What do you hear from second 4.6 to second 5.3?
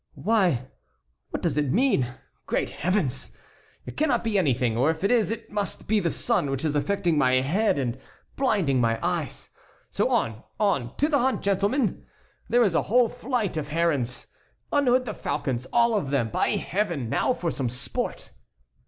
or if it is